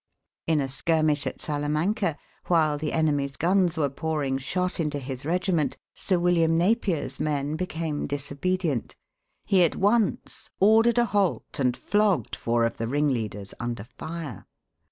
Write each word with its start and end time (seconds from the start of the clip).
In 0.47 0.59
a 0.59 0.67
skirmish 0.67 1.27
at 1.27 1.39
Salamanca, 1.39 2.17
while 2.47 2.75
the 2.79 2.91
enemy's 2.91 3.37
guns 3.37 3.77
were 3.77 3.87
pouring 3.87 4.39
shot 4.39 4.79
into 4.79 4.97
his 4.97 5.27
regiment, 5.27 5.77
Sir 5.93 6.17
William 6.17 6.57
Napier's 6.57 7.19
men 7.19 7.55
became 7.55 8.07
disobedient. 8.07 8.95
He 9.45 9.63
at 9.63 9.75
once 9.75 10.49
ordered 10.59 10.97
a 10.97 11.05
halt, 11.05 11.59
and 11.59 11.77
flogged 11.77 12.35
four 12.35 12.63
of 12.65 12.77
the 12.77 12.87
ringleaders 12.87 13.53
under 13.59 13.83
fire. 13.83 14.47